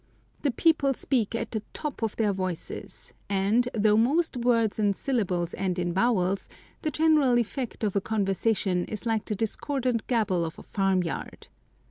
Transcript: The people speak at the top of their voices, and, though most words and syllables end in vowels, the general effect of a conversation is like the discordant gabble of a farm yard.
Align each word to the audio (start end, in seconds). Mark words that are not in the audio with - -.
The 0.41 0.49
people 0.49 0.95
speak 0.95 1.35
at 1.35 1.51
the 1.51 1.61
top 1.73 2.01
of 2.01 2.15
their 2.15 2.33
voices, 2.33 3.13
and, 3.29 3.69
though 3.75 3.95
most 3.97 4.35
words 4.35 4.79
and 4.79 4.95
syllables 4.95 5.53
end 5.55 5.77
in 5.77 5.93
vowels, 5.93 6.49
the 6.81 6.89
general 6.89 7.37
effect 7.37 7.83
of 7.83 7.95
a 7.95 8.01
conversation 8.01 8.85
is 8.85 9.05
like 9.05 9.25
the 9.25 9.35
discordant 9.35 10.07
gabble 10.07 10.43
of 10.43 10.57
a 10.57 10.63
farm 10.63 11.03
yard. 11.03 11.49